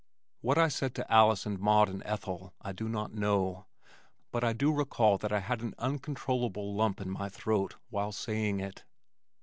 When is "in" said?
6.99-7.11